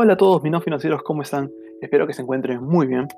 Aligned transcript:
Hola 0.00 0.12
a 0.12 0.16
todos 0.16 0.44
mis 0.44 0.52
no 0.52 0.60
financieros, 0.60 1.02
¿cómo 1.02 1.22
están? 1.22 1.50
Espero 1.80 2.06
que 2.06 2.12
se 2.12 2.22
encuentren 2.22 2.62
muy 2.62 2.86
bien. 2.86 3.08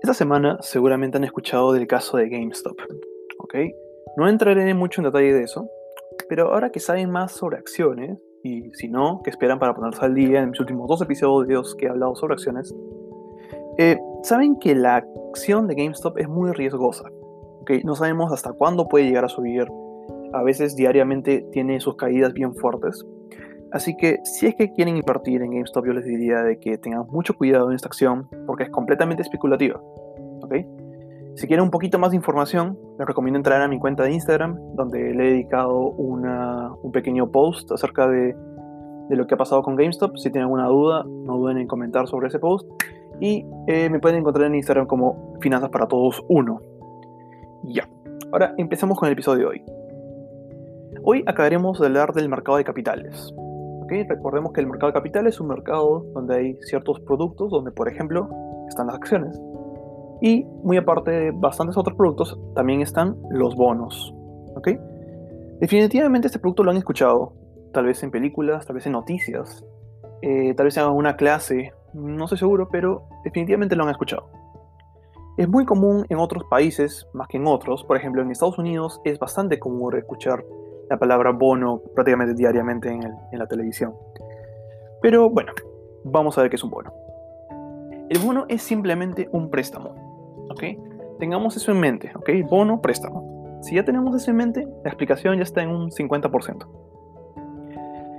Esta 0.00 0.14
semana 0.14 0.56
seguramente 0.62 1.18
han 1.18 1.24
escuchado 1.24 1.74
del 1.74 1.86
caso 1.86 2.16
de 2.16 2.30
GameStop, 2.30 2.78
¿ok? 3.40 3.54
No 4.16 4.26
entraré 4.26 4.72
mucho 4.72 5.02
en 5.02 5.04
detalle 5.04 5.34
de 5.34 5.42
eso, 5.42 5.68
pero 6.26 6.54
ahora 6.54 6.70
que 6.70 6.80
saben 6.80 7.10
más 7.10 7.32
sobre 7.32 7.58
acciones, 7.58 8.18
y 8.42 8.70
si 8.72 8.88
no, 8.88 9.20
que 9.22 9.28
esperan 9.28 9.58
para 9.58 9.74
ponerse 9.74 10.02
al 10.02 10.14
día 10.14 10.40
en 10.40 10.48
mis 10.48 10.60
últimos 10.60 10.88
dos 10.88 11.02
episodios 11.02 11.74
que 11.74 11.84
he 11.84 11.88
hablado 11.90 12.16
sobre 12.16 12.32
acciones, 12.32 12.74
eh, 13.76 13.98
saben 14.22 14.58
que 14.58 14.74
la 14.74 15.04
acción 15.28 15.66
de 15.66 15.74
GameStop 15.74 16.16
es 16.16 16.26
muy 16.26 16.52
riesgosa, 16.52 17.04
¿ok? 17.60 17.70
No 17.84 17.94
sabemos 17.94 18.32
hasta 18.32 18.54
cuándo 18.54 18.88
puede 18.88 19.04
llegar 19.04 19.26
a 19.26 19.28
subir, 19.28 19.66
a 20.32 20.42
veces 20.42 20.74
diariamente 20.74 21.46
tiene 21.52 21.80
sus 21.80 21.96
caídas 21.96 22.32
bien 22.32 22.54
fuertes, 22.54 23.04
Así 23.72 23.96
que 23.96 24.18
si 24.24 24.46
es 24.46 24.54
que 24.54 24.72
quieren 24.72 24.96
invertir 24.96 25.42
en 25.42 25.50
GameStop, 25.50 25.86
yo 25.86 25.92
les 25.92 26.04
diría 26.04 26.42
de 26.42 26.58
que 26.58 26.78
tengan 26.78 27.06
mucho 27.10 27.34
cuidado 27.34 27.68
en 27.68 27.76
esta 27.76 27.88
acción 27.88 28.28
porque 28.46 28.64
es 28.64 28.70
completamente 28.70 29.22
especulativa. 29.22 29.80
Si 31.34 31.46
quieren 31.46 31.64
un 31.64 31.70
poquito 31.70 31.98
más 31.98 32.10
de 32.10 32.16
información, 32.16 32.78
les 32.98 33.06
recomiendo 33.06 33.36
entrar 33.36 33.62
a 33.62 33.68
mi 33.68 33.78
cuenta 33.78 34.02
de 34.02 34.12
Instagram, 34.12 34.58
donde 34.74 35.14
le 35.14 35.28
he 35.28 35.30
dedicado 35.32 35.78
un 35.78 36.92
pequeño 36.92 37.30
post 37.30 37.70
acerca 37.70 38.08
de, 38.08 38.34
lo 39.10 39.26
que 39.26 39.34
ha 39.34 39.38
pasado 39.38 39.62
con 39.62 39.76
GameStop. 39.76 40.16
Si 40.16 40.30
tienen 40.30 40.44
alguna 40.44 40.66
duda, 40.66 41.04
no 41.04 41.36
duden 41.36 41.58
en 41.58 41.66
comentar 41.66 42.08
sobre 42.08 42.28
ese 42.28 42.38
post. 42.38 42.68
Y 43.20 43.44
eh, 43.66 43.88
me 43.90 44.00
pueden 44.00 44.18
encontrar 44.18 44.46
en 44.46 44.56
Instagram 44.56 44.86
como 44.86 45.34
Finanzas 45.40 45.70
para 45.70 45.86
Todos 45.86 46.24
1. 46.28 46.60
Ya. 47.64 47.88
Ahora 48.32 48.54
empezamos 48.58 48.98
con 48.98 49.06
el 49.06 49.12
episodio 49.12 49.38
de 49.38 49.46
hoy. 49.46 49.64
Hoy 51.04 51.22
acabaremos 51.26 51.78
de 51.78 51.86
hablar 51.86 52.12
del 52.12 52.28
mercado 52.28 52.58
de 52.58 52.64
capitales. 52.64 53.32
Recordemos 53.88 54.52
que 54.52 54.60
el 54.60 54.66
mercado 54.66 54.92
de 54.92 54.98
capital 54.98 55.26
es 55.26 55.40
un 55.40 55.48
mercado 55.48 56.04
donde 56.14 56.36
hay 56.36 56.58
ciertos 56.60 57.00
productos, 57.00 57.50
donde 57.50 57.70
por 57.70 57.88
ejemplo 57.88 58.28
están 58.68 58.86
las 58.86 58.96
acciones. 58.96 59.40
Y 60.20 60.44
muy 60.62 60.76
aparte 60.76 61.10
de 61.10 61.30
bastantes 61.30 61.76
otros 61.76 61.96
productos, 61.96 62.38
también 62.54 62.80
están 62.80 63.16
los 63.30 63.54
bonos. 63.54 64.14
Definitivamente 65.60 66.26
este 66.26 66.38
producto 66.38 66.64
lo 66.64 66.70
han 66.70 66.76
escuchado, 66.76 67.32
tal 67.72 67.86
vez 67.86 68.02
en 68.02 68.10
películas, 68.10 68.66
tal 68.66 68.74
vez 68.74 68.86
en 68.86 68.92
noticias, 68.92 69.64
eh, 70.22 70.54
tal 70.54 70.66
vez 70.66 70.76
en 70.76 70.84
alguna 70.84 71.16
clase, 71.16 71.72
no 71.94 72.24
estoy 72.24 72.38
seguro, 72.38 72.68
pero 72.70 73.08
definitivamente 73.24 73.76
lo 73.76 73.84
han 73.84 73.90
escuchado. 73.90 74.28
Es 75.36 75.48
muy 75.48 75.64
común 75.64 76.04
en 76.08 76.18
otros 76.18 76.44
países, 76.50 77.06
más 77.14 77.28
que 77.28 77.36
en 77.36 77.46
otros, 77.46 77.84
por 77.84 77.96
ejemplo 77.96 78.22
en 78.22 78.30
Estados 78.32 78.58
Unidos 78.58 79.00
es 79.04 79.18
bastante 79.20 79.60
común 79.60 79.96
escuchar 79.96 80.44
la 80.88 80.98
palabra 80.98 81.32
bono 81.32 81.82
prácticamente 81.94 82.34
diariamente 82.34 82.88
en, 82.88 83.38
la 83.38 83.46
televisión. 83.46 83.94
Pero 85.02 85.30
bueno, 85.30 85.52
vamos 86.04 86.36
a 86.38 86.42
ver 86.42 86.50
qué 86.50 86.56
es 86.56 86.64
un 86.64 86.70
bono. 86.70 86.92
El 88.08 88.18
bono 88.18 88.46
es 88.48 88.62
simplemente 88.62 89.28
un 89.32 89.50
préstamo. 89.50 89.94
¿Ok? 90.50 90.62
Tengamos 91.18 91.56
eso 91.56 91.72
en 91.72 91.80
mente. 91.80 92.10
¿Ok? 92.14 92.30
Bono, 92.48 92.80
préstamo. 92.80 93.58
Si 93.62 93.74
ya 93.74 93.84
tenemos 93.84 94.14
eso 94.14 94.30
en 94.30 94.36
mente, 94.36 94.66
la 94.82 94.90
explicación 94.90 95.36
ya 95.36 95.42
está 95.42 95.62
en 95.62 95.70
un 95.70 95.90
50%. 95.90 96.66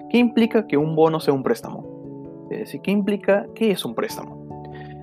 ¿Qué 0.09 0.17
implica 0.17 0.67
que 0.67 0.77
un 0.77 0.95
bono 0.95 1.19
sea 1.19 1.33
un 1.33 1.43
préstamo? 1.43 2.47
Es 2.49 2.59
decir, 2.59 2.81
¿qué 2.81 2.91
implica 2.91 3.45
qué 3.55 3.71
es 3.71 3.85
un 3.85 3.95
préstamo? 3.95 4.39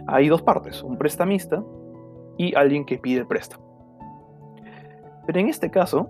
Hay 0.07 0.29
dos 0.29 0.43
partes, 0.43 0.83
un 0.83 0.99
prestamista 0.99 1.65
y 2.37 2.55
alguien 2.55 2.85
que 2.85 2.99
pide 2.99 3.21
el 3.21 3.27
préstamo. 3.27 3.65
Pero 5.27 5.41
en 5.41 5.49
este 5.49 5.71
caso, 5.71 6.09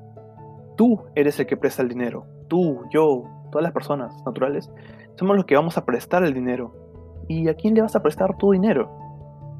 Tú 0.76 1.04
eres 1.14 1.40
el 1.40 1.46
que 1.46 1.56
presta 1.56 1.82
el 1.82 1.88
dinero. 1.88 2.26
Tú, 2.48 2.82
yo, 2.90 3.24
todas 3.50 3.62
las 3.62 3.72
personas 3.72 4.14
naturales, 4.26 4.70
somos 5.16 5.36
los 5.36 5.46
que 5.46 5.56
vamos 5.56 5.78
a 5.78 5.86
prestar 5.86 6.22
el 6.24 6.34
dinero. 6.34 6.74
¿Y 7.28 7.48
a 7.48 7.54
quién 7.54 7.74
le 7.74 7.80
vas 7.80 7.96
a 7.96 8.02
prestar 8.02 8.36
tu 8.36 8.52
dinero? 8.52 8.90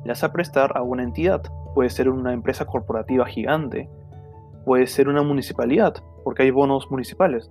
Le 0.05 0.11
vas 0.11 0.23
a 0.23 0.33
prestar 0.33 0.77
a 0.77 0.83
una 0.83 1.03
entidad. 1.03 1.43
Puede 1.75 1.89
ser 1.89 2.11
una 2.11 2.35
empresa 2.35 2.67
corporativa 2.67 3.25
gigante. 3.25 3.89
Puede 4.67 4.87
ser 4.87 5.09
una 5.09 5.23
municipalidad, 5.23 5.95
porque 6.23 6.43
hay 6.43 6.51
bonos 6.51 6.91
municipales. 6.91 7.51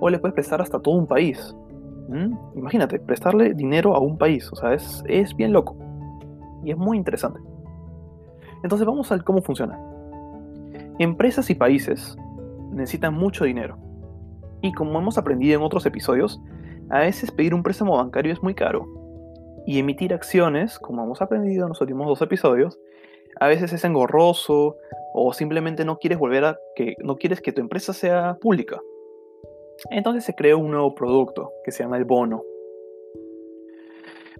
O 0.00 0.10
le 0.10 0.18
puedes 0.18 0.34
prestar 0.34 0.60
hasta 0.60 0.80
todo 0.80 0.96
un 0.96 1.06
país. 1.06 1.56
¿Mm? 2.08 2.58
Imagínate, 2.58 2.98
prestarle 2.98 3.54
dinero 3.54 3.94
a 3.94 4.00
un 4.00 4.18
país. 4.18 4.50
O 4.52 4.56
sea, 4.56 4.74
es, 4.74 5.04
es 5.06 5.36
bien 5.36 5.52
loco. 5.52 5.76
Y 6.64 6.72
es 6.72 6.76
muy 6.76 6.96
interesante. 6.96 7.38
Entonces 8.64 8.86
vamos 8.86 9.10
a 9.10 9.14
ver 9.14 9.24
cómo 9.24 9.40
funciona. 9.40 9.78
Empresas 10.98 11.48
y 11.48 11.54
países 11.54 12.16
necesitan 12.70 13.14
mucho 13.14 13.44
dinero. 13.44 13.78
Y 14.60 14.72
como 14.72 14.98
hemos 14.98 15.18
aprendido 15.18 15.58
en 15.58 15.64
otros 15.64 15.86
episodios, 15.86 16.40
a 16.90 17.00
veces 17.00 17.30
pedir 17.30 17.54
un 17.54 17.62
préstamo 17.62 17.96
bancario 17.96 18.32
es 18.32 18.42
muy 18.42 18.54
caro. 18.54 18.86
Y 19.66 19.78
emitir 19.78 20.14
acciones, 20.14 20.78
como 20.78 21.04
hemos 21.04 21.20
aprendido 21.20 21.64
en 21.64 21.70
los 21.70 21.80
últimos 21.80 22.06
dos 22.06 22.22
episodios, 22.22 22.78
a 23.40 23.46
veces 23.46 23.72
es 23.72 23.84
engorroso 23.84 24.76
o 25.14 25.32
simplemente 25.32 25.84
no 25.84 25.98
quieres 25.98 26.18
volver 26.18 26.44
a 26.44 26.58
que 26.74 26.94
no 27.02 27.16
quieres 27.16 27.40
que 27.40 27.52
tu 27.52 27.60
empresa 27.60 27.92
sea 27.92 28.38
pública. 28.40 28.80
Entonces 29.90 30.24
se 30.24 30.34
creó 30.34 30.58
un 30.58 30.70
nuevo 30.70 30.94
producto 30.94 31.52
que 31.64 31.70
se 31.70 31.82
llama 31.82 31.98
el 31.98 32.04
bono. 32.04 32.42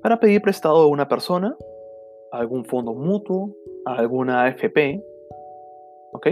Para 0.02 0.18
pedir 0.18 0.42
prestado 0.42 0.78
a 0.78 0.86
una 0.86 1.08
persona, 1.08 1.56
a 2.32 2.38
algún 2.38 2.64
fondo 2.64 2.94
mutuo, 2.94 3.54
a 3.84 3.94
alguna 3.94 4.44
AFP, 4.44 5.02
¿ok? 6.12 6.28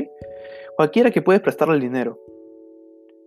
Cualquiera 0.77 1.11
que 1.11 1.23
puede 1.23 1.41
prestarle 1.41 1.77
el 1.77 1.81
dinero. 1.81 2.19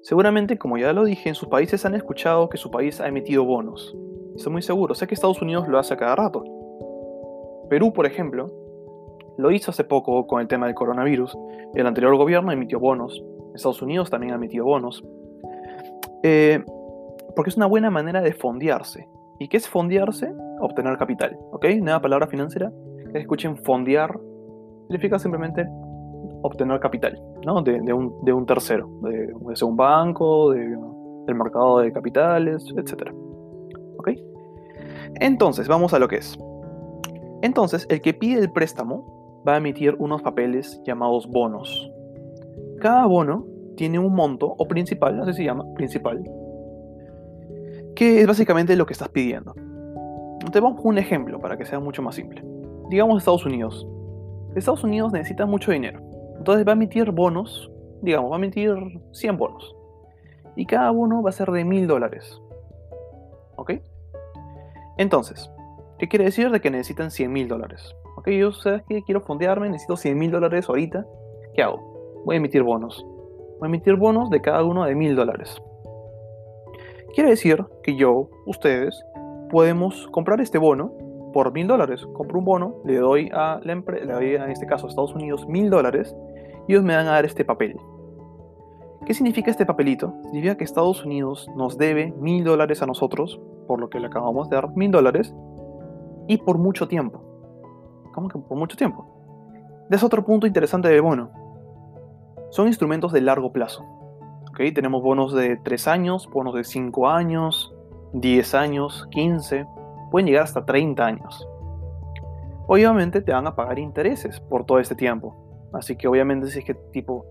Seguramente, 0.02 0.60
como 0.60 0.78
ya 0.78 0.94
lo 0.94 1.04
dije, 1.04 1.30
en 1.30 1.36
sus 1.36 1.50
países 1.50 1.84
han 1.84 1.96
escuchado 1.96 2.48
que 2.48 2.58
su 2.58 2.70
país 2.70 3.02
ha 3.02 3.08
emitido 3.08 3.44
bonos. 3.44 3.98
Estoy 4.36 4.54
muy 4.54 4.62
seguro, 4.62 4.94
sé 4.94 5.08
que 5.08 5.16
Estados 5.16 5.42
Unidos 5.42 5.68
lo 5.68 5.80
hace 5.80 5.96
a 5.96 5.98
cada 5.98 6.16
rato. 6.16 6.44
Perú, 7.68 7.92
por 7.92 8.06
ejemplo, 8.06 8.52
lo 9.40 9.50
hizo 9.50 9.72
hace 9.72 9.84
poco 9.84 10.28
con 10.28 10.42
el 10.42 10.48
tema 10.48 10.68
del 10.68 10.76
coronavirus. 10.76 11.36
El 11.74 11.88
anterior 11.88 12.16
gobierno 12.18 12.52
emitió 12.52 12.80
bonos. 12.80 13.24
Estados 13.56 13.82
Unidos 13.82 14.12
también 14.12 14.34
ha 14.34 14.36
emitido 14.36 14.66
bonos. 14.66 15.04
Eh, 16.22 16.64
porque 17.36 17.50
es 17.50 17.58
una 17.58 17.66
buena 17.66 17.90
manera 17.90 18.22
de 18.22 18.34
fondearse. 18.34 19.08
¿Y 19.40 19.48
qué 19.48 19.58
es 19.58 19.68
fondearse? 19.68 20.32
Obtener 20.60 20.98
capital. 20.98 21.36
¿Ok? 21.52 21.66
Nueva 21.82 22.00
palabra 22.00 22.28
financiera. 22.28 22.72
Escuchen 23.16 23.58
fondear. 23.58 24.20
Significa 24.88 25.18
simplemente 25.18 25.68
obtener 26.42 26.80
capital 26.80 27.22
¿no? 27.46 27.62
de, 27.62 27.94
un, 27.94 28.46
tercero, 28.46 28.90
de, 29.02 29.34
un 29.64 29.76
banco, 29.76 30.52
del 30.52 31.36
mercado 31.36 31.80
de 31.80 31.92
capitales, 31.92 32.66
etc. 32.76 33.12
¿Ok? 33.98 34.12
Entonces, 35.16 35.68
vamos 35.68 35.94
a 35.94 36.00
lo 36.00 36.08
que 36.08 36.18
es. 36.18 36.38
Entonces, 37.42 37.86
el 37.90 38.02
que 38.02 38.14
pide 38.14 38.40
el 38.42 38.52
préstamo 38.52 39.44
va 39.48 39.56
a 39.56 39.58
emitir 39.58 39.96
unos 40.00 40.22
papeles 40.22 40.82
llamados 40.86 41.28
bonos. 41.28 41.90
Cada 42.80 43.06
bono 43.06 43.46
tiene 43.76 44.00
un 44.00 44.14
monto, 44.14 44.54
o 44.58 44.68
principal, 44.68 45.22
si 45.26 45.34
se 45.34 45.44
llama, 45.46 45.64
principal, 45.76 46.22
que 47.96 48.22
es 48.22 48.28
básicamente 48.28 48.76
lo 48.76 48.86
que 48.86 48.94
estás 48.94 49.10
pidiendo. 49.10 49.54
Te 50.52 50.60
vamos 50.60 50.82
un 50.84 50.98
ejemplo 50.98 51.40
para 51.40 51.58
que 51.58 51.66
sea 51.66 51.80
mucho 51.80 52.02
más 52.02 52.16
simple. 52.16 52.44
Digamos 52.90 53.20
Estados 53.20 53.46
Unidos. 53.46 53.88
Estados 54.56 54.84
Unidos 54.84 55.14
necesita 55.14 55.46
mucho 55.46 55.72
dinero. 55.72 56.02
Entonces 56.40 56.66
va 56.66 56.72
a 56.72 56.76
emitir 56.76 57.12
bonos, 57.12 57.70
digamos, 58.02 58.32
va 58.32 58.38
a 58.38 58.40
emitir 58.40 58.74
100 59.12 59.38
bonos. 59.38 59.76
Y 60.56 60.66
cada 60.66 60.90
bono 60.90 61.22
va 61.22 61.30
a 61.30 61.34
ser 61.34 61.52
de 61.52 61.64
1000 61.64 61.88
dólares. 61.88 62.42
¿Ok? 63.56 63.74
Entonces, 64.98 65.52
¿qué 65.98 66.08
quiere 66.08 66.26
decir? 66.26 66.50
De 66.50 66.62
que 66.62 66.72
necesitan 66.72 67.12
100 67.12 67.32
mil 67.32 67.48
dólares. 67.48 67.96
¿Ok? 68.18 68.30
Yo 68.30 68.52
sé 68.52 68.84
que 68.88 69.04
quiero 69.04 69.22
fondearme, 69.22 69.70
necesito 69.70 69.98
100 69.98 70.18
mil 70.18 70.32
dólares 70.32 70.68
ahorita. 70.68 71.06
¿Qué 71.54 71.62
hago? 71.62 72.24
Voy 72.26 72.36
a 72.36 72.38
emitir 72.38 72.64
bonos. 72.64 73.06
Voy 73.60 73.68
a 73.68 73.70
emitir 73.70 73.96
bonos 73.96 74.30
de 74.30 74.42
cada 74.42 74.64
uno 74.64 74.86
de 74.86 74.96
1000 74.96 75.16
dólares. 75.16 75.62
Quiere 77.14 77.32
decir 77.32 77.66
que 77.84 77.96
yo, 77.96 78.30
ustedes, 78.46 79.04
podemos 79.50 80.08
comprar 80.12 80.40
este 80.42 80.58
bono 80.58 80.94
por 81.34 81.52
mil 81.52 81.68
dólares. 81.68 82.06
Compro 82.14 82.40
un 82.40 82.46
bono, 82.46 82.76
le 82.86 82.98
doy 82.98 83.30
a 83.34 83.60
la 83.64 83.74
empresa, 83.74 84.22
en 84.22 84.52
este 84.52 84.66
caso 84.66 84.86
a 84.86 84.90
Estados 84.90 85.14
Unidos 85.16 85.48
mil 85.48 85.70
dólares 85.70 86.16
ellos 86.74 86.84
me 86.84 86.96
van 86.96 87.08
a 87.08 87.12
dar 87.12 87.26
este 87.26 87.44
papel. 87.44 87.76
¿Qué 89.06 89.14
significa 89.14 89.50
este 89.50 89.66
papelito? 89.66 90.14
Significa 90.26 90.56
que 90.56 90.64
Estados 90.64 91.04
Unidos 91.04 91.50
nos 91.56 91.78
debe 91.78 92.14
mil 92.20 92.44
dólares 92.44 92.82
a 92.82 92.86
nosotros, 92.86 93.42
por 93.68 93.80
lo 93.80 93.90
que 93.90 94.00
le 94.00 94.08
acabamos 94.08 94.50
de 94.50 94.56
dar 94.56 94.70
mil 94.76 94.92
dólares, 94.92 95.34
y 96.28 96.38
por 96.38 96.60
mucho 96.60 96.88
tiempo. 96.88 97.24
¿Cómo 98.14 98.28
que 98.28 98.38
por 98.38 98.58
mucho 98.58 98.78
tiempo? 98.78 99.08
Es 99.90 100.04
otro 100.04 100.24
punto 100.24 100.46
interesante 100.46 100.90
del 100.90 101.02
bono. 101.02 101.32
Son 102.52 102.68
instrumentos 102.68 103.12
de 103.12 103.22
largo 103.22 103.52
plazo. 103.52 103.84
¿Okay? 104.52 104.72
Tenemos 104.72 105.02
bonos 105.02 105.34
de 105.34 105.58
3 105.58 105.88
años, 105.88 106.30
bonos 106.32 106.54
de 106.54 106.64
5 106.64 107.10
años, 107.10 107.74
10 108.14 108.54
años, 108.54 109.08
15, 109.10 109.66
pueden 110.12 110.28
llegar 110.28 110.44
hasta 110.44 110.66
30 110.66 111.04
años. 111.04 111.48
Obviamente 112.68 113.22
te 113.22 113.32
van 113.32 113.48
a 113.48 113.56
pagar 113.56 113.80
intereses 113.80 114.40
por 114.40 114.66
todo 114.66 114.78
este 114.78 114.94
tiempo. 114.94 115.49
Así 115.74 115.96
que 115.96 116.08
obviamente 116.08 116.48
si 116.48 116.60
es 116.60 116.66
que 116.66 116.74
tipo 116.74 117.26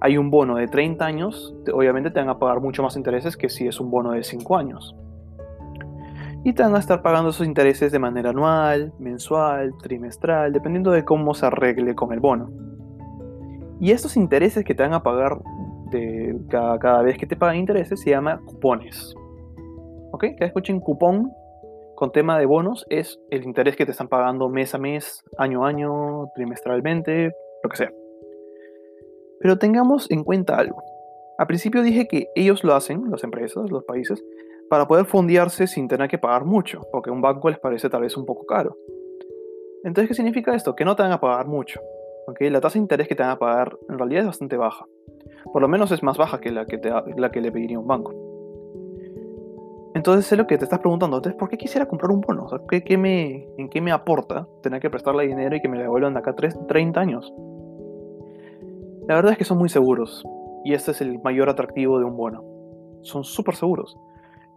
hay 0.00 0.18
un 0.18 0.30
bono 0.30 0.56
de 0.56 0.68
30 0.68 1.04
años, 1.04 1.54
obviamente 1.72 2.10
te 2.10 2.20
van 2.20 2.28
a 2.28 2.38
pagar 2.38 2.60
mucho 2.60 2.82
más 2.82 2.96
intereses 2.96 3.36
que 3.36 3.48
si 3.48 3.66
es 3.66 3.80
un 3.80 3.90
bono 3.90 4.12
de 4.12 4.22
5 4.22 4.56
años. 4.56 4.94
y 6.44 6.52
te 6.52 6.62
van 6.62 6.76
a 6.76 6.78
estar 6.78 7.02
pagando 7.02 7.30
esos 7.30 7.44
intereses 7.44 7.90
de 7.90 7.98
manera 7.98 8.30
anual, 8.30 8.92
mensual, 9.00 9.74
trimestral, 9.82 10.52
dependiendo 10.52 10.92
de 10.92 11.04
cómo 11.04 11.34
se 11.34 11.46
arregle 11.46 11.96
con 11.96 12.12
el 12.12 12.20
bono. 12.20 12.50
Y 13.80 13.90
estos 13.90 14.16
intereses 14.16 14.64
que 14.64 14.72
te 14.72 14.84
van 14.84 14.94
a 14.94 15.02
pagar 15.02 15.40
de 15.90 16.38
cada, 16.48 17.02
vez 17.02 17.18
que 17.18 17.26
te 17.26 17.34
pagan 17.34 17.56
intereses 17.56 18.00
se 18.00 18.10
llama 18.10 18.40
cupones. 18.46 19.12
¿Ok? 20.12 20.24
Que 20.38 20.44
escuchen 20.44 20.78
cupón 20.78 21.32
con 21.96 22.12
tema 22.12 22.38
de 22.38 22.46
bonos 22.46 22.86
es 22.90 23.18
el 23.30 23.42
interés 23.42 23.74
que 23.74 23.84
te 23.84 23.90
están 23.90 24.06
pagando 24.06 24.48
mes 24.48 24.72
a 24.74 24.78
mes, 24.78 25.24
año 25.38 25.64
a 25.64 25.68
año, 25.68 26.28
trimestralmente, 26.36 27.32
lo 27.66 27.70
que 27.70 27.76
sea. 27.76 27.92
Pero 29.40 29.58
tengamos 29.58 30.10
en 30.10 30.24
cuenta 30.24 30.56
algo. 30.56 30.82
Al 31.38 31.46
principio 31.46 31.82
dije 31.82 32.08
que 32.08 32.28
ellos 32.34 32.64
lo 32.64 32.74
hacen, 32.74 33.10
las 33.10 33.22
empresas, 33.24 33.70
los 33.70 33.84
países, 33.84 34.24
para 34.70 34.86
poder 34.86 35.04
fondearse 35.04 35.66
sin 35.66 35.88
tener 35.88 36.08
que 36.08 36.18
pagar 36.18 36.44
mucho, 36.44 36.80
porque 36.90 37.10
un 37.10 37.20
banco 37.20 37.50
les 37.50 37.58
parece 37.58 37.90
tal 37.90 38.02
vez 38.02 38.16
un 38.16 38.24
poco 38.24 38.46
caro. 38.46 38.76
Entonces, 39.84 40.08
¿qué 40.08 40.14
significa 40.14 40.54
esto? 40.54 40.74
Que 40.74 40.84
no 40.84 40.96
te 40.96 41.02
van 41.02 41.12
a 41.12 41.20
pagar 41.20 41.46
mucho. 41.46 41.80
¿okay? 42.26 42.50
La 42.50 42.60
tasa 42.60 42.74
de 42.74 42.80
interés 42.80 43.06
que 43.06 43.14
te 43.14 43.22
van 43.22 43.32
a 43.32 43.38
pagar 43.38 43.76
en 43.88 43.98
realidad 43.98 44.22
es 44.22 44.26
bastante 44.26 44.56
baja. 44.56 44.86
Por 45.52 45.62
lo 45.62 45.68
menos 45.68 45.92
es 45.92 46.02
más 46.02 46.16
baja 46.16 46.40
que 46.40 46.50
la 46.50 46.66
que, 46.66 46.80
la 47.16 47.30
que 47.30 47.40
le 47.40 47.52
pediría 47.52 47.78
un 47.78 47.86
banco. 47.86 48.14
Entonces 49.94 50.30
es 50.30 50.36
lo 50.36 50.46
que 50.46 50.58
te 50.58 50.64
estás 50.64 50.80
preguntando. 50.80 51.16
Entonces, 51.16 51.38
¿por 51.38 51.48
qué 51.48 51.56
quisiera 51.56 51.86
comprar 51.86 52.10
un 52.10 52.20
bono? 52.20 52.46
¿qué, 52.68 52.98
me, 52.98 53.48
¿En 53.56 53.70
qué 53.70 53.80
me 53.80 53.92
aporta 53.92 54.46
tener 54.62 54.80
que 54.80 54.90
prestarle 54.90 55.26
dinero 55.26 55.56
y 55.56 55.60
que 55.60 55.68
me 55.68 55.76
lo 55.76 55.84
devuelvan 55.84 56.12
de 56.12 56.18
acá 56.18 56.34
30 56.34 57.00
años? 57.00 57.32
La 59.06 59.14
verdad 59.14 59.32
es 59.32 59.38
que 59.38 59.44
son 59.44 59.58
muy 59.58 59.68
seguros. 59.68 60.24
Y 60.64 60.74
este 60.74 60.90
es 60.90 61.00
el 61.00 61.20
mayor 61.20 61.48
atractivo 61.48 62.00
de 62.00 62.04
un 62.04 62.16
bono. 62.16 62.42
Son 63.02 63.22
súper 63.22 63.54
seguros. 63.54 63.96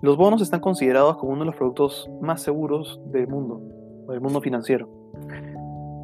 Los 0.01 0.17
bonos 0.17 0.41
están 0.41 0.59
considerados 0.59 1.17
como 1.17 1.33
uno 1.33 1.41
de 1.41 1.47
los 1.47 1.55
productos 1.55 2.09
más 2.19 2.41
seguros 2.41 2.99
del 3.11 3.27
mundo, 3.27 3.61
del 4.07 4.21
mundo 4.21 4.41
financiero. 4.41 4.89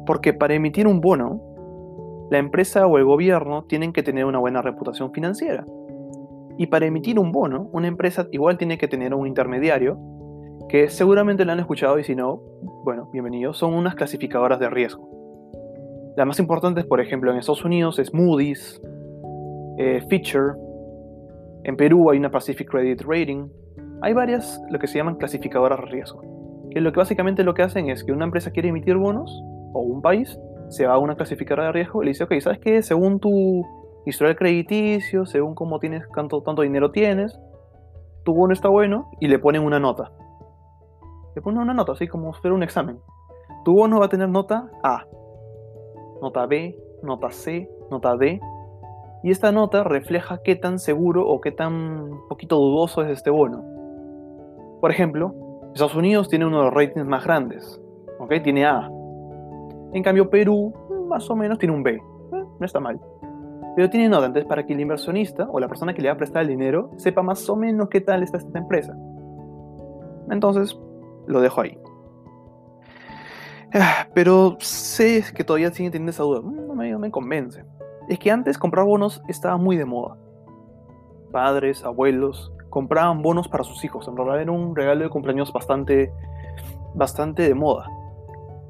Porque 0.06 0.32
para 0.32 0.54
emitir 0.54 0.86
un 0.86 1.00
bono, 1.00 1.40
la 2.30 2.38
empresa 2.38 2.86
o 2.86 2.98
el 2.98 3.04
gobierno 3.04 3.64
tienen 3.64 3.92
que 3.92 4.04
tener 4.04 4.24
una 4.26 4.38
buena 4.38 4.62
reputación 4.62 5.12
financiera. 5.12 5.66
Y 6.56 6.68
para 6.68 6.86
emitir 6.86 7.18
un 7.18 7.32
bono, 7.32 7.68
una 7.72 7.88
empresa 7.88 8.28
igual 8.30 8.58
tiene 8.58 8.78
que 8.78 8.86
tener 8.86 9.12
un 9.12 9.26
intermediario, 9.26 9.98
que 10.68 10.88
seguramente 10.88 11.44
lo 11.44 11.50
han 11.50 11.60
escuchado 11.60 11.98
y 11.98 12.04
si 12.04 12.14
no, 12.14 12.40
bueno, 12.84 13.08
bienvenidos, 13.12 13.58
son 13.58 13.74
unas 13.74 13.96
clasificadoras 13.96 14.60
de 14.60 14.70
riesgo. 14.70 15.05
Las 16.16 16.26
más 16.26 16.38
importantes, 16.38 16.86
por 16.86 16.98
ejemplo, 17.02 17.30
en 17.30 17.36
Estados 17.36 17.62
Unidos 17.62 17.98
es 17.98 18.14
Moody's, 18.14 18.80
eh, 19.76 20.00
Fitcher, 20.08 20.54
en 21.64 21.76
Perú 21.76 22.10
hay 22.10 22.18
una 22.18 22.30
Pacific 22.30 22.70
Credit 22.70 23.02
Rating, 23.02 23.48
hay 24.00 24.14
varias, 24.14 24.58
lo 24.70 24.78
que 24.78 24.86
se 24.86 24.96
llaman 24.96 25.16
clasificadoras 25.16 25.78
de 25.78 25.86
riesgo, 25.86 26.22
que 26.70 26.80
lo 26.80 26.90
que 26.90 27.00
básicamente 27.00 27.44
lo 27.44 27.52
que 27.52 27.62
hacen 27.62 27.90
es 27.90 28.02
que 28.02 28.12
una 28.12 28.24
empresa 28.24 28.50
quiere 28.50 28.70
emitir 28.70 28.96
bonos, 28.96 29.30
o 29.74 29.80
un 29.80 30.00
país, 30.00 30.40
se 30.70 30.86
va 30.86 30.94
a 30.94 30.98
una 30.98 31.16
clasificadora 31.16 31.66
de 31.66 31.72
riesgo 31.72 32.02
y 32.02 32.06
le 32.06 32.10
dice, 32.12 32.24
ok, 32.24 32.32
¿sabes 32.40 32.60
qué? 32.60 32.80
Según 32.80 33.20
tu 33.20 33.62
historial 34.06 34.36
crediticio, 34.36 35.26
según 35.26 35.54
cómo 35.54 35.78
tienes, 35.80 36.06
cuánto, 36.06 36.40
tanto 36.40 36.62
dinero 36.62 36.92
tienes, 36.92 37.38
tu 38.24 38.32
bono 38.32 38.54
está 38.54 38.70
bueno, 38.70 39.10
y 39.20 39.28
le 39.28 39.38
ponen 39.38 39.62
una 39.62 39.78
nota. 39.78 40.10
Le 41.34 41.42
ponen 41.42 41.60
una 41.60 41.74
nota, 41.74 41.92
así 41.92 42.08
como 42.08 42.30
hacer 42.30 42.52
un 42.52 42.62
examen. 42.62 43.00
Tu 43.66 43.74
bono 43.74 44.00
va 44.00 44.06
a 44.06 44.08
tener 44.08 44.30
nota 44.30 44.70
A, 44.82 45.04
nota 46.26 46.44
B, 46.46 46.76
nota 47.04 47.30
C, 47.30 47.70
nota 47.88 48.16
D, 48.16 48.40
y 49.22 49.30
esta 49.30 49.52
nota 49.52 49.84
refleja 49.84 50.40
qué 50.42 50.56
tan 50.56 50.80
seguro 50.80 51.26
o 51.26 51.40
qué 51.40 51.52
tan 51.52 52.10
poquito 52.28 52.56
dudoso 52.56 53.02
es 53.02 53.10
este 53.10 53.30
bono. 53.30 53.62
Por 54.80 54.90
ejemplo, 54.90 55.34
Estados 55.72 55.94
Unidos 55.94 56.28
tiene 56.28 56.46
uno 56.46 56.58
de 56.58 56.64
los 56.64 56.74
ratings 56.74 57.06
más 57.06 57.24
grandes, 57.24 57.80
¿ok? 58.18 58.34
Tiene 58.42 58.66
A. 58.66 58.90
En 59.92 60.02
cambio, 60.02 60.28
Perú, 60.28 60.72
más 61.08 61.30
o 61.30 61.36
menos, 61.36 61.58
tiene 61.58 61.74
un 61.74 61.84
B. 61.84 61.92
Eh, 61.92 62.00
no 62.32 62.66
está 62.66 62.80
mal. 62.80 63.00
Pero 63.76 63.88
tiene 63.88 64.08
nota, 64.08 64.26
entonces, 64.26 64.48
para 64.48 64.66
que 64.66 64.72
el 64.72 64.80
inversionista 64.80 65.46
o 65.48 65.60
la 65.60 65.68
persona 65.68 65.94
que 65.94 66.02
le 66.02 66.08
va 66.08 66.14
a 66.14 66.18
prestar 66.18 66.42
el 66.42 66.48
dinero 66.48 66.90
sepa 66.96 67.22
más 67.22 67.48
o 67.48 67.54
menos 67.54 67.88
qué 67.88 68.00
tal 68.00 68.24
está 68.24 68.38
esta 68.38 68.58
empresa. 68.58 68.96
Entonces, 70.28 70.76
lo 71.26 71.40
dejo 71.40 71.60
ahí. 71.60 71.78
Ah, 73.78 74.08
pero 74.14 74.56
sé 74.58 75.22
que 75.34 75.44
todavía 75.44 75.70
siguen 75.70 75.92
teniendo 75.92 76.10
esa 76.10 76.22
duda. 76.22 76.40
Mm, 76.40 76.66
no 76.68 76.74
me, 76.74 76.90
no 76.90 76.98
me 76.98 77.10
convence. 77.10 77.62
Es 78.08 78.18
que 78.18 78.30
antes 78.30 78.56
comprar 78.56 78.86
bonos 78.86 79.22
estaba 79.28 79.58
muy 79.58 79.76
de 79.76 79.84
moda. 79.84 80.16
Padres, 81.30 81.84
abuelos, 81.84 82.52
compraban 82.70 83.20
bonos 83.20 83.48
para 83.48 83.64
sus 83.64 83.84
hijos. 83.84 84.08
En 84.08 84.16
realidad 84.16 84.40
era 84.40 84.52
un 84.52 84.74
regalo 84.74 85.04
de 85.04 85.10
cumpleaños 85.10 85.52
bastante, 85.52 86.10
bastante 86.94 87.42
de 87.42 87.54
moda. 87.54 87.90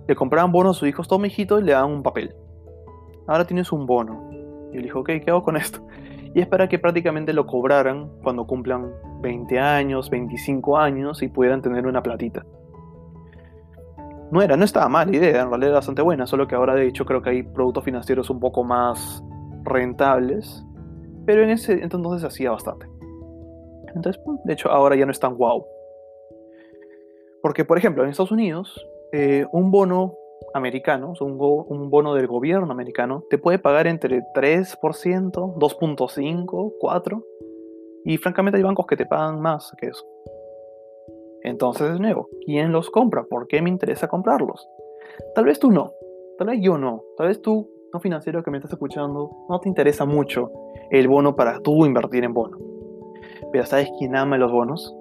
Le 0.09 0.17
compraban 0.17 0.51
bonos 0.51 0.77
a 0.77 0.81
sus 0.81 0.89
hijos, 0.89 1.07
toma 1.07 1.29
hijito, 1.29 1.61
y 1.61 1.63
le 1.63 1.73
daban 1.73 1.93
un 1.93 2.03
papel. 2.03 2.35
Ahora 3.29 3.45
tienes 3.45 3.71
un 3.71 3.87
bono. 3.87 4.29
Y 4.73 4.79
él 4.79 4.83
dijo, 4.83 5.01
ok, 5.01 5.11
¿qué 5.25 5.27
hago 5.29 5.45
con 5.45 5.57
esto? 5.57 5.87
Y 6.35 6.41
es 6.41 6.49
para 6.49 6.69
que 6.69 6.81
prácticamente 6.81 7.33
lo 7.33 7.47
cobraran 7.47 8.11
cuando 8.25 8.45
cumplan 8.45 8.91
20 9.21 9.59
años, 9.61 10.11
25 10.11 10.77
años 10.77 11.23
y 11.23 11.29
pudieran 11.29 11.63
tener 11.63 11.87
una 11.87 12.03
platita. 12.03 12.45
No 14.31 14.43
era, 14.43 14.57
no 14.57 14.65
estaba 14.65 14.89
mal 14.89 15.15
idea, 15.15 15.43
en 15.43 15.49
realidad 15.49 15.71
era 15.71 15.79
bastante 15.79 16.03
buena, 16.03 16.27
solo 16.27 16.49
que 16.49 16.55
ahora 16.55 16.75
de 16.75 16.87
hecho 16.89 17.05
creo 17.05 17.23
que 17.23 17.31
hay 17.31 17.43
productos 17.43 17.85
financieros 17.85 18.29
un 18.29 18.41
poco 18.41 18.65
más 18.65 19.23
rentables, 19.63 20.65
pero 21.25 21.43
en 21.43 21.51
ese 21.51 21.75
entonces 21.75 22.25
hacía 22.25 22.51
bastante. 22.51 22.87
Entonces, 23.95 24.23
de 24.45 24.53
hecho, 24.53 24.71
ahora 24.71 24.95
ya 24.95 25.07
no 25.07 25.13
es 25.13 25.21
tan 25.21 25.37
wow. 25.37 25.65
Porque, 27.41 27.65
por 27.65 27.79
ejemplo, 27.79 28.03
en 28.05 28.11
Estados 28.11 28.33
Unidos, 28.33 28.87
eh, 29.13 29.47
un 29.53 29.71
bono 29.71 30.15
americano, 30.53 31.15
un, 31.21 31.39
un, 31.41 31.91
bono 31.91 32.15
del 32.15 32.27
gobierno 32.27 32.71
americano, 32.71 33.25
te 33.31 33.39
puede 33.39 33.59
pagar 33.59 33.87
entre 33.87 34.23
3%, 34.35 34.77
2.5%, 34.81 36.73
4%, 36.81 37.25
y 38.05 38.19
francamente 38.19 38.59
hay 38.59 38.63
bancos 38.63 38.87
que 38.87 38.97
te 38.97 39.07
pagan 39.07 39.41
más 39.41 39.73
que 39.81 39.87
eso. 39.87 40.05
Entonces, 41.47 41.93
de 41.93 42.01
nuevo, 42.01 42.29
¿quién 42.45 42.73
los 42.73 42.91
compra? 42.91 43.23
¿Por 43.23 43.47
qué 43.47 43.63
me 43.63 43.71
interesa 43.71 44.09
comprarlos? 44.09 44.69
Tal 45.37 45.45
vez 45.45 45.61
tú 45.61 45.71
no, 45.71 45.93
tal 46.39 46.49
vez 46.49 46.61
yo 46.61 46.77
no, 46.77 47.05
tal 47.17 47.29
vez 47.29 47.41
tú, 47.41 47.71
no 47.93 48.01
financiero 48.01 48.43
que 48.43 48.51
me 48.51 48.59
estás 48.59 48.73
escuchando, 48.73 49.31
no 49.49 49.61
te 49.61 49.69
interesa 49.69 50.05
mucho 50.05 50.51
el 50.91 51.07
bono 51.07 51.37
para 51.37 51.61
tú 51.61 51.87
invertir 51.87 52.25
en 52.25 52.35
bono. 52.35 52.59
Pero 53.53 53.65
¿sabes 53.65 53.89
quién 53.97 54.17
ama 54.17 54.37
los 54.39 54.51
bonos? 54.51 54.93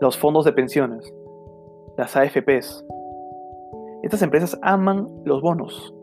Los 0.00 0.16
fondos 0.16 0.46
de 0.46 0.54
pensiones, 0.54 1.12
las 1.98 2.16
AFPs. 2.16 2.86
Estas 4.02 4.22
empresas 4.22 4.58
aman 4.62 5.10
los 5.26 5.42
bonos. 5.42 5.94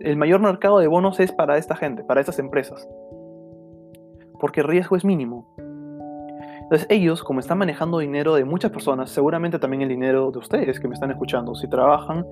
El 0.00 0.16
mayor 0.16 0.40
mercado 0.40 0.80
de 0.80 0.88
bonos 0.88 1.20
es 1.20 1.30
para 1.30 1.56
esta 1.56 1.76
gente, 1.76 2.02
para 2.02 2.18
estas 2.18 2.40
empresas. 2.40 2.88
Porque 4.40 4.60
el 4.60 4.66
riesgo 4.66 4.96
es 4.96 5.04
mínimo. 5.04 5.46
Entonces 6.72 6.88
ellos, 6.88 7.22
como 7.22 7.38
están 7.38 7.58
manejando 7.58 7.98
dinero 7.98 8.34
de 8.34 8.46
muchas 8.46 8.70
personas, 8.70 9.10
seguramente 9.10 9.58
también 9.58 9.82
el 9.82 9.90
dinero 9.90 10.30
de 10.30 10.38
ustedes 10.38 10.80
que 10.80 10.88
me 10.88 10.94
están 10.94 11.10
escuchando, 11.10 11.54
si 11.54 11.68
trabajan, 11.68 12.24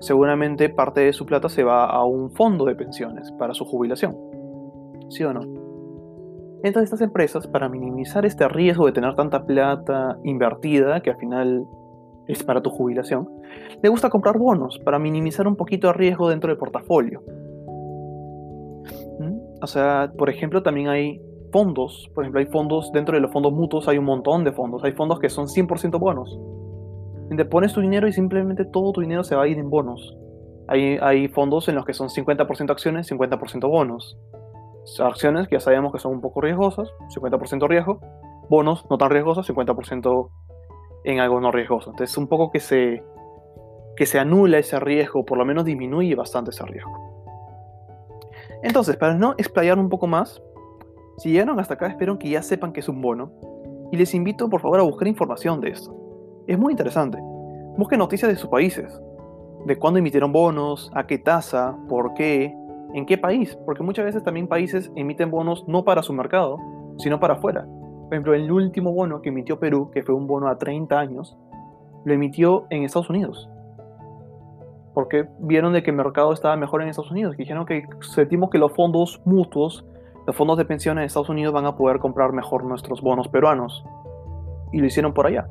seguramente 0.00 0.70
parte 0.70 1.02
de 1.02 1.12
su 1.12 1.26
plata 1.26 1.50
se 1.50 1.62
va 1.62 1.84
a 1.84 2.02
un 2.02 2.30
fondo 2.30 2.64
de 2.64 2.74
pensiones 2.74 3.30
para 3.32 3.52
su 3.52 3.66
jubilación. 3.66 4.16
¿Sí 5.10 5.24
o 5.24 5.34
no? 5.34 5.42
Entonces 6.62 6.84
estas 6.84 7.02
empresas, 7.02 7.46
para 7.46 7.68
minimizar 7.68 8.24
este 8.24 8.48
riesgo 8.48 8.86
de 8.86 8.92
tener 8.92 9.14
tanta 9.14 9.44
plata 9.44 10.16
invertida, 10.24 11.02
que 11.02 11.10
al 11.10 11.18
final 11.18 11.66
es 12.28 12.42
para 12.44 12.62
tu 12.62 12.70
jubilación, 12.70 13.28
le 13.82 13.90
gusta 13.90 14.08
comprar 14.08 14.38
bonos 14.38 14.78
para 14.78 14.98
minimizar 14.98 15.46
un 15.46 15.54
poquito 15.54 15.90
el 15.90 15.94
riesgo 15.96 16.30
dentro 16.30 16.48
del 16.48 16.56
portafolio. 16.56 17.22
¿Mm? 19.20 19.38
O 19.60 19.66
sea, 19.66 20.10
por 20.16 20.30
ejemplo, 20.30 20.62
también 20.62 20.88
hay 20.88 21.20
fondos, 21.56 22.10
por 22.14 22.22
ejemplo, 22.24 22.40
hay 22.40 22.46
fondos, 22.48 22.92
dentro 22.92 23.14
de 23.14 23.22
los 23.22 23.32
fondos 23.32 23.50
mutuos 23.50 23.88
hay 23.88 23.96
un 23.96 24.04
montón 24.04 24.44
de 24.44 24.52
fondos, 24.52 24.84
hay 24.84 24.92
fondos 24.92 25.18
que 25.18 25.30
son 25.30 25.46
100% 25.46 25.98
bonos. 25.98 26.38
Donde 27.30 27.46
pones 27.46 27.72
tu 27.72 27.80
dinero 27.80 28.06
y 28.06 28.12
simplemente 28.12 28.66
todo 28.66 28.92
tu 28.92 29.00
dinero 29.00 29.24
se 29.24 29.34
va 29.36 29.44
a 29.44 29.48
ir 29.48 29.58
en 29.58 29.70
bonos. 29.70 30.14
Hay, 30.68 30.98
hay 31.00 31.28
fondos 31.28 31.66
en 31.70 31.74
los 31.74 31.86
que 31.86 31.94
son 31.94 32.10
50% 32.10 32.70
acciones, 32.70 33.10
50% 33.10 33.70
bonos 33.70 34.18
acciones 35.00 35.48
que 35.48 35.56
ya 35.56 35.60
sabemos 35.60 35.92
que 35.92 35.98
son 35.98 36.12
un 36.12 36.20
poco 36.20 36.42
riesgosas, 36.42 36.90
50% 37.16 37.66
riesgo, 37.66 38.00
bonos 38.50 38.84
no 38.90 38.98
tan 38.98 39.08
riesgosos, 39.08 39.48
50% 39.48 40.28
en 41.04 41.20
algo 41.20 41.40
no 41.40 41.52
riesgoso. 41.52 41.88
Entonces 41.88 42.18
un 42.18 42.28
poco 42.28 42.50
que 42.50 42.60
se, 42.60 43.02
que 43.96 44.04
se 44.04 44.18
anula 44.18 44.58
ese 44.58 44.78
riesgo, 44.78 45.24
por 45.24 45.38
lo 45.38 45.46
menos 45.46 45.64
disminuye 45.64 46.14
bastante 46.14 46.50
ese 46.50 46.66
riesgo. 46.66 46.92
Entonces, 48.62 48.98
para 48.98 49.14
no 49.14 49.32
explayar 49.38 49.78
un 49.78 49.88
poco 49.88 50.06
más, 50.06 50.42
si 51.18 51.30
llegaron 51.30 51.58
hasta 51.60 51.74
acá, 51.74 51.86
espero 51.86 52.18
que 52.18 52.28
ya 52.28 52.42
sepan 52.42 52.72
que 52.72 52.80
es 52.80 52.88
un 52.88 53.00
bono. 53.00 53.30
Y 53.92 53.96
les 53.96 54.14
invito 54.14 54.48
por 54.48 54.60
favor 54.60 54.80
a 54.80 54.84
buscar 54.84 55.08
información 55.08 55.60
de 55.60 55.70
esto. 55.70 55.94
Es 56.46 56.58
muy 56.58 56.72
interesante. 56.72 57.18
Busquen 57.76 57.98
noticias 57.98 58.30
de 58.30 58.36
sus 58.36 58.50
países. 58.50 59.00
De 59.64 59.76
cuándo 59.76 59.98
emitieron 59.98 60.32
bonos, 60.32 60.90
a 60.94 61.06
qué 61.06 61.18
tasa, 61.18 61.76
por 61.88 62.14
qué, 62.14 62.54
¿En 62.96 63.04
qué 63.04 63.18
país? 63.18 63.58
Porque 63.66 63.82
muchas 63.82 64.04
veces 64.04 64.22
también 64.22 64.48
países 64.48 64.90
emiten 64.96 65.30
bonos 65.30 65.68
no 65.68 65.84
para 65.84 66.02
su 66.02 66.14
mercado, 66.14 66.58
sino 66.96 67.20
para 67.20 67.34
afuera. 67.34 67.66
Por 67.66 68.14
ejemplo, 68.14 68.34
el 68.34 68.50
último 68.50 68.92
bono 68.92 69.20
que 69.20 69.28
emitió 69.28 69.58
Perú, 69.58 69.90
que 69.92 70.02
fue 70.02 70.14
un 70.14 70.26
bono 70.26 70.48
a 70.48 70.56
30 70.56 70.98
años, 70.98 71.36
lo 72.04 72.14
emitió 72.14 72.66
en 72.70 72.84
Estados 72.84 73.10
Unidos. 73.10 73.50
Porque 74.94 75.28
vieron 75.40 75.72
de 75.74 75.82
que 75.82 75.90
el 75.90 75.96
mercado 75.96 76.32
estaba 76.32 76.56
mejor 76.56 76.80
en 76.80 76.88
Estados 76.88 77.10
Unidos. 77.10 77.36
dijeron 77.36 77.66
que 77.66 77.84
sentimos 78.00 78.48
que 78.48 78.56
los 78.56 78.72
fondos 78.72 79.20
mutuos, 79.26 79.84
los 80.26 80.36
fondos 80.36 80.58
de 80.58 80.64
pensiones 80.64 81.02
de 81.02 81.06
Estados 81.06 81.28
Unidos 81.28 81.54
van 81.54 81.66
a 81.66 81.76
poder 81.76 81.98
comprar 81.98 82.32
mejor 82.32 82.64
nuestros 82.64 83.00
bonos 83.00 83.28
peruanos. 83.28 83.84
Y 84.72 84.78
lo 84.78 84.86
hicieron 84.86 85.14
por 85.14 85.26
allá. 85.26 85.48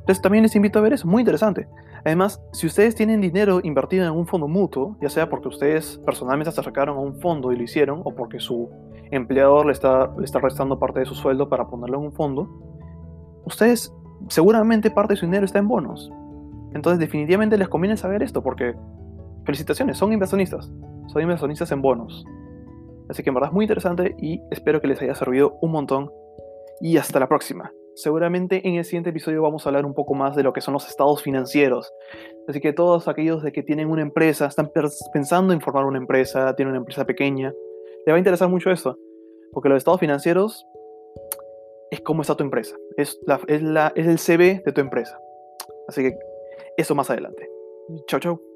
Entonces 0.00 0.20
también 0.20 0.42
les 0.42 0.56
invito 0.56 0.78
a 0.78 0.82
ver 0.82 0.92
eso, 0.92 1.06
muy 1.06 1.22
interesante. 1.22 1.68
Además, 2.04 2.42
si 2.52 2.66
ustedes 2.66 2.96
tienen 2.96 3.20
dinero 3.20 3.60
invertido 3.62 4.04
en 4.04 4.10
un 4.10 4.26
fondo 4.26 4.48
mutuo, 4.48 4.96
ya 5.00 5.08
sea 5.08 5.28
porque 5.28 5.46
ustedes 5.46 5.98
personalmente 6.04 6.50
se 6.50 6.60
acercaron 6.60 6.96
a 6.96 7.00
un 7.00 7.20
fondo 7.20 7.52
y 7.52 7.56
lo 7.56 7.62
hicieron, 7.62 8.02
o 8.04 8.12
porque 8.12 8.40
su 8.40 8.68
empleador 9.12 9.66
le 9.66 9.72
está, 9.72 10.10
le 10.18 10.24
está 10.24 10.40
restando 10.40 10.80
parte 10.80 10.98
de 10.98 11.06
su 11.06 11.14
sueldo 11.14 11.48
para 11.48 11.68
ponerlo 11.68 11.98
en 11.98 12.06
un 12.06 12.12
fondo, 12.12 12.48
ustedes 13.44 13.94
seguramente 14.28 14.90
parte 14.90 15.12
de 15.12 15.18
su 15.18 15.26
dinero 15.26 15.44
está 15.44 15.60
en 15.60 15.68
bonos. 15.68 16.10
Entonces 16.74 16.98
definitivamente 16.98 17.56
les 17.56 17.68
conviene 17.68 17.96
saber 17.96 18.24
esto 18.24 18.42
porque, 18.42 18.74
felicitaciones, 19.44 19.96
son 19.96 20.12
inversionistas, 20.12 20.72
son 21.06 21.22
inversionistas 21.22 21.70
en 21.70 21.82
bonos. 21.82 22.24
Así 23.12 23.22
que 23.22 23.28
en 23.28 23.34
verdad 23.34 23.50
es 23.50 23.52
muy 23.52 23.66
interesante 23.66 24.14
y 24.16 24.42
espero 24.50 24.80
que 24.80 24.86
les 24.86 25.02
haya 25.02 25.14
servido 25.14 25.58
un 25.60 25.70
montón. 25.70 26.10
Y 26.80 26.96
hasta 26.96 27.20
la 27.20 27.28
próxima. 27.28 27.70
Seguramente 27.94 28.66
en 28.66 28.76
el 28.76 28.86
siguiente 28.86 29.10
episodio 29.10 29.42
vamos 29.42 29.66
a 29.66 29.68
hablar 29.68 29.84
un 29.84 29.92
poco 29.92 30.14
más 30.14 30.34
de 30.34 30.42
lo 30.42 30.54
que 30.54 30.62
son 30.62 30.72
los 30.72 30.88
estados 30.88 31.22
financieros. 31.22 31.92
Así 32.48 32.58
que 32.58 32.72
todos 32.72 33.08
aquellos 33.08 33.42
de 33.42 33.52
que 33.52 33.62
tienen 33.62 33.90
una 33.90 34.00
empresa, 34.00 34.46
están 34.46 34.70
pensando 35.12 35.52
en 35.52 35.60
formar 35.60 35.84
una 35.84 35.98
empresa, 35.98 36.56
tienen 36.56 36.70
una 36.70 36.78
empresa 36.78 37.04
pequeña, 37.04 37.52
les 38.06 38.12
va 38.12 38.16
a 38.16 38.18
interesar 38.18 38.48
mucho 38.48 38.70
esto. 38.70 38.96
Porque 39.52 39.68
los 39.68 39.76
estados 39.76 40.00
financieros 40.00 40.66
es 41.90 42.00
cómo 42.00 42.22
está 42.22 42.34
tu 42.34 42.44
empresa. 42.44 42.74
Es, 42.96 43.20
la, 43.26 43.38
es, 43.46 43.62
la, 43.62 43.92
es 43.94 44.06
el 44.06 44.18
CV 44.18 44.62
de 44.64 44.72
tu 44.72 44.80
empresa. 44.80 45.20
Así 45.86 46.02
que 46.02 46.18
eso 46.78 46.94
más 46.94 47.10
adelante. 47.10 47.46
Chao, 48.06 48.20
chao. 48.20 48.51